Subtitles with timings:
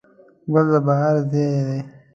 [0.51, 1.79] ګل د بهار زېری دی.